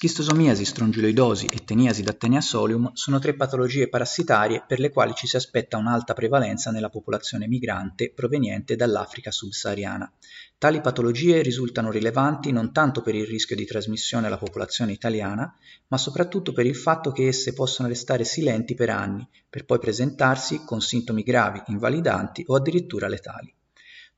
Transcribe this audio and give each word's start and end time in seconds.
Schistosomiasi, 0.00 0.64
strongiloidosi 0.64 1.44
e 1.44 1.62
teniasi 1.62 2.02
da 2.02 2.14
Teneasolium 2.14 2.92
sono 2.94 3.18
tre 3.18 3.34
patologie 3.34 3.90
parassitarie 3.90 4.64
per 4.66 4.80
le 4.80 4.88
quali 4.88 5.12
ci 5.14 5.26
si 5.26 5.36
aspetta 5.36 5.76
un'alta 5.76 6.14
prevalenza 6.14 6.70
nella 6.70 6.88
popolazione 6.88 7.46
migrante 7.46 8.10
proveniente 8.10 8.76
dall'Africa 8.76 9.30
subsahariana. 9.30 10.10
Tali 10.56 10.80
patologie 10.80 11.42
risultano 11.42 11.90
rilevanti 11.90 12.50
non 12.50 12.72
tanto 12.72 13.02
per 13.02 13.14
il 13.14 13.26
rischio 13.26 13.56
di 13.56 13.66
trasmissione 13.66 14.28
alla 14.28 14.38
popolazione 14.38 14.92
italiana, 14.92 15.54
ma 15.88 15.98
soprattutto 15.98 16.54
per 16.54 16.64
il 16.64 16.76
fatto 16.76 17.12
che 17.12 17.26
esse 17.26 17.52
possono 17.52 17.86
restare 17.86 18.24
silenti 18.24 18.74
per 18.74 18.88
anni, 18.88 19.28
per 19.50 19.66
poi 19.66 19.78
presentarsi 19.78 20.64
con 20.64 20.80
sintomi 20.80 21.22
gravi, 21.22 21.60
invalidanti 21.66 22.42
o 22.46 22.54
addirittura 22.54 23.06
letali. 23.06 23.54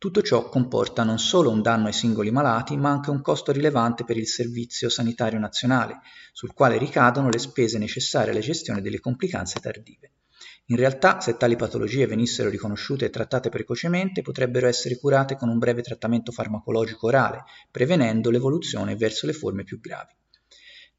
Tutto 0.00 0.22
ciò 0.22 0.48
comporta 0.48 1.04
non 1.04 1.18
solo 1.18 1.50
un 1.50 1.60
danno 1.60 1.88
ai 1.88 1.92
singoli 1.92 2.30
malati, 2.30 2.74
ma 2.74 2.88
anche 2.88 3.10
un 3.10 3.20
costo 3.20 3.52
rilevante 3.52 4.02
per 4.02 4.16
il 4.16 4.26
Servizio 4.26 4.88
Sanitario 4.88 5.38
Nazionale, 5.38 5.98
sul 6.32 6.54
quale 6.54 6.78
ricadono 6.78 7.28
le 7.28 7.38
spese 7.38 7.76
necessarie 7.76 8.30
alla 8.30 8.40
gestione 8.40 8.80
delle 8.80 8.98
complicanze 8.98 9.60
tardive. 9.60 10.12
In 10.68 10.76
realtà, 10.76 11.20
se 11.20 11.36
tali 11.36 11.54
patologie 11.54 12.06
venissero 12.06 12.48
riconosciute 12.48 13.04
e 13.04 13.10
trattate 13.10 13.50
precocemente, 13.50 14.22
potrebbero 14.22 14.68
essere 14.68 14.98
curate 14.98 15.36
con 15.36 15.50
un 15.50 15.58
breve 15.58 15.82
trattamento 15.82 16.32
farmacologico 16.32 17.08
orale, 17.08 17.44
prevenendo 17.70 18.30
l'evoluzione 18.30 18.96
verso 18.96 19.26
le 19.26 19.34
forme 19.34 19.64
più 19.64 19.80
gravi. 19.80 20.14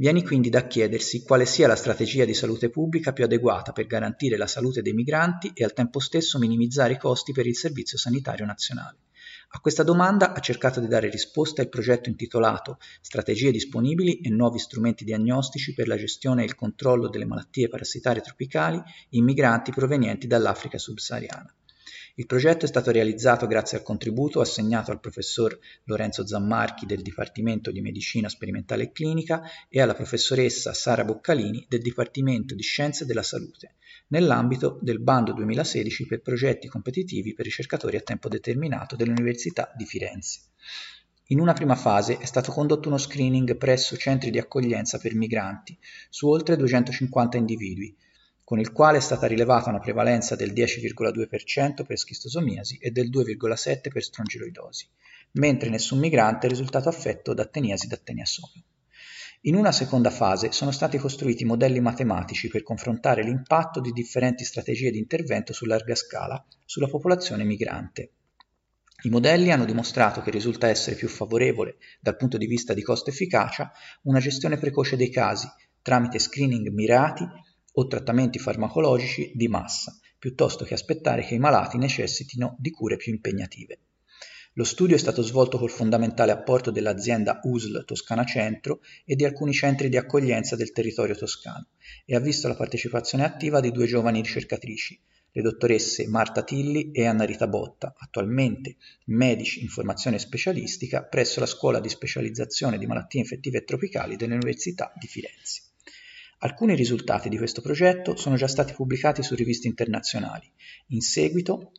Viene 0.00 0.22
quindi 0.22 0.48
da 0.48 0.66
chiedersi 0.66 1.24
quale 1.24 1.44
sia 1.44 1.66
la 1.66 1.76
strategia 1.76 2.24
di 2.24 2.32
salute 2.32 2.70
pubblica 2.70 3.12
più 3.12 3.24
adeguata 3.24 3.72
per 3.72 3.84
garantire 3.84 4.38
la 4.38 4.46
salute 4.46 4.80
dei 4.80 4.94
migranti 4.94 5.50
e 5.52 5.62
al 5.62 5.74
tempo 5.74 5.98
stesso 6.00 6.38
minimizzare 6.38 6.94
i 6.94 6.98
costi 6.98 7.32
per 7.32 7.46
il 7.46 7.54
Servizio 7.54 7.98
Sanitario 7.98 8.46
Nazionale. 8.46 8.96
A 9.50 9.60
questa 9.60 9.82
domanda 9.82 10.32
ha 10.32 10.40
cercato 10.40 10.80
di 10.80 10.88
dare 10.88 11.10
risposta 11.10 11.60
il 11.60 11.68
progetto 11.68 12.08
intitolato 12.08 12.78
Strategie 13.02 13.50
disponibili 13.50 14.20
e 14.20 14.30
nuovi 14.30 14.58
strumenti 14.58 15.04
diagnostici 15.04 15.74
per 15.74 15.86
la 15.86 15.98
gestione 15.98 16.40
e 16.40 16.46
il 16.46 16.54
controllo 16.54 17.10
delle 17.10 17.26
malattie 17.26 17.68
parassitarie 17.68 18.22
tropicali 18.22 18.80
in 19.10 19.24
migranti 19.24 19.70
provenienti 19.70 20.26
dall'Africa 20.26 20.78
subsahariana. 20.78 21.54
Il 22.16 22.26
progetto 22.26 22.64
è 22.64 22.68
stato 22.68 22.90
realizzato 22.90 23.46
grazie 23.46 23.78
al 23.78 23.84
contributo 23.84 24.40
assegnato 24.40 24.90
al 24.90 25.00
professor 25.00 25.56
Lorenzo 25.84 26.26
Zammarchi 26.26 26.84
del 26.84 27.02
Dipartimento 27.02 27.70
di 27.70 27.80
Medicina 27.80 28.28
Sperimentale 28.28 28.84
e 28.84 28.92
Clinica 28.92 29.42
e 29.68 29.80
alla 29.80 29.94
professoressa 29.94 30.72
Sara 30.72 31.04
Boccalini 31.04 31.64
del 31.68 31.80
Dipartimento 31.80 32.54
di 32.54 32.62
Scienze 32.62 33.06
della 33.06 33.22
Salute, 33.22 33.76
nell'ambito 34.08 34.78
del 34.82 35.00
bando 35.00 35.32
2016 35.32 36.06
per 36.06 36.20
progetti 36.20 36.66
competitivi 36.66 37.32
per 37.32 37.44
ricercatori 37.44 37.96
a 37.96 38.00
tempo 38.00 38.28
determinato 38.28 38.96
dell'Università 38.96 39.72
di 39.76 39.84
Firenze. 39.84 40.40
In 41.30 41.38
una 41.38 41.52
prima 41.52 41.76
fase 41.76 42.18
è 42.18 42.24
stato 42.24 42.50
condotto 42.50 42.88
uno 42.88 42.98
screening 42.98 43.56
presso 43.56 43.96
centri 43.96 44.30
di 44.30 44.38
accoglienza 44.38 44.98
per 44.98 45.14
migranti 45.14 45.78
su 46.08 46.28
oltre 46.28 46.56
250 46.56 47.36
individui, 47.36 47.96
con 48.50 48.58
il 48.58 48.72
quale 48.72 48.98
è 48.98 49.00
stata 49.00 49.28
rilevata 49.28 49.68
una 49.70 49.78
prevalenza 49.78 50.34
del 50.34 50.52
10,2% 50.52 51.84
per 51.86 51.96
schistosomiasi 51.96 52.78
e 52.78 52.90
del 52.90 53.08
2,7% 53.08 53.92
per 53.92 54.02
strongiloidosi, 54.02 54.88
mentre 55.34 55.68
nessun 55.68 56.00
migrante 56.00 56.48
è 56.48 56.50
risultato 56.50 56.88
affetto 56.88 57.32
da 57.32 57.44
teniasi 57.44 57.86
da 57.86 57.96
teniasomio. 57.96 58.64
In 59.42 59.54
una 59.54 59.70
seconda 59.70 60.10
fase 60.10 60.50
sono 60.50 60.72
stati 60.72 60.98
costruiti 60.98 61.44
modelli 61.44 61.78
matematici 61.78 62.48
per 62.48 62.64
confrontare 62.64 63.22
l'impatto 63.22 63.78
di 63.78 63.92
differenti 63.92 64.42
strategie 64.44 64.90
di 64.90 64.98
intervento 64.98 65.52
su 65.52 65.64
larga 65.64 65.94
scala 65.94 66.44
sulla 66.64 66.88
popolazione 66.88 67.44
migrante. 67.44 68.10
I 69.02 69.10
modelli 69.10 69.52
hanno 69.52 69.64
dimostrato 69.64 70.22
che 70.22 70.32
risulta 70.32 70.66
essere 70.66 70.96
più 70.96 71.06
favorevole, 71.06 71.76
dal 72.00 72.16
punto 72.16 72.36
di 72.36 72.46
vista 72.46 72.74
di 72.74 72.82
costo-efficacia, 72.82 73.70
una 74.02 74.18
gestione 74.18 74.58
precoce 74.58 74.96
dei 74.96 75.08
casi, 75.08 75.46
tramite 75.82 76.18
screening 76.18 76.66
mirati 76.70 77.24
o 77.72 77.86
trattamenti 77.86 78.38
farmacologici 78.38 79.32
di 79.34 79.48
massa, 79.48 79.96
piuttosto 80.18 80.64
che 80.64 80.74
aspettare 80.74 81.24
che 81.24 81.34
i 81.34 81.38
malati 81.38 81.78
necessitino 81.78 82.56
di 82.58 82.70
cure 82.70 82.96
più 82.96 83.12
impegnative. 83.12 83.78
Lo 84.54 84.64
studio 84.64 84.96
è 84.96 84.98
stato 84.98 85.22
svolto 85.22 85.58
col 85.58 85.70
fondamentale 85.70 86.32
apporto 86.32 86.72
dell'azienda 86.72 87.38
USL 87.44 87.84
Toscana 87.84 88.24
Centro 88.24 88.80
e 89.04 89.14
di 89.14 89.24
alcuni 89.24 89.52
centri 89.52 89.88
di 89.88 89.96
accoglienza 89.96 90.56
del 90.56 90.72
territorio 90.72 91.14
toscano 91.14 91.68
e 92.04 92.16
ha 92.16 92.20
visto 92.20 92.48
la 92.48 92.56
partecipazione 92.56 93.24
attiva 93.24 93.60
di 93.60 93.70
due 93.70 93.86
giovani 93.86 94.20
ricercatrici, 94.20 95.00
le 95.32 95.42
dottoresse 95.42 96.08
Marta 96.08 96.42
Tilli 96.42 96.90
e 96.90 97.06
Anna 97.06 97.24
Rita 97.24 97.46
Botta, 97.46 97.94
attualmente 97.96 98.76
medici 99.06 99.62
in 99.62 99.68
formazione 99.68 100.18
specialistica 100.18 101.04
presso 101.04 101.38
la 101.38 101.46
Scuola 101.46 101.78
di 101.78 101.88
specializzazione 101.88 102.76
di 102.76 102.86
malattie 102.86 103.20
infettive 103.20 103.58
e 103.58 103.64
tropicali 103.64 104.16
dell'Università 104.16 104.92
di 104.98 105.06
Firenze. 105.06 105.69
Alcuni 106.42 106.74
risultati 106.74 107.28
di 107.28 107.36
questo 107.36 107.60
progetto 107.60 108.16
sono 108.16 108.36
già 108.36 108.48
stati 108.48 108.72
pubblicati 108.72 109.22
su 109.22 109.34
riviste 109.34 109.68
internazionali. 109.68 110.50
In 110.88 111.02
seguito 111.02 111.72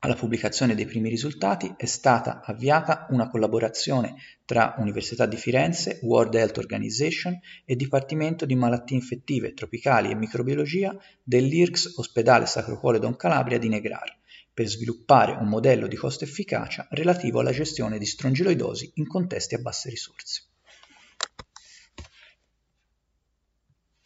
alla 0.00 0.16
pubblicazione 0.16 0.74
dei 0.74 0.86
primi 0.86 1.08
risultati 1.08 1.72
è 1.76 1.86
stata 1.86 2.42
avviata 2.44 3.06
una 3.10 3.28
collaborazione 3.28 4.16
tra 4.44 4.74
Università 4.78 5.24
di 5.26 5.36
Firenze, 5.36 6.00
World 6.02 6.34
Health 6.34 6.58
Organization 6.58 7.38
e 7.64 7.76
Dipartimento 7.76 8.44
di 8.44 8.56
Malattie 8.56 8.96
Infettive, 8.96 9.54
Tropicali 9.54 10.10
e 10.10 10.16
Microbiologia 10.16 10.92
dell'IRCS 11.22 11.92
Ospedale 11.98 12.46
Sacro 12.46 12.80
Cuore 12.80 12.98
Don 12.98 13.14
Calabria 13.14 13.58
di 13.58 13.68
Negrar 13.68 14.18
per 14.52 14.66
sviluppare 14.66 15.30
un 15.30 15.46
modello 15.46 15.86
di 15.86 15.94
costo-efficacia 15.94 16.88
relativo 16.90 17.38
alla 17.38 17.52
gestione 17.52 17.98
di 17.98 18.06
strongiloidosi 18.06 18.90
in 18.94 19.06
contesti 19.06 19.54
a 19.54 19.58
basse 19.58 19.90
risorse. 19.90 20.50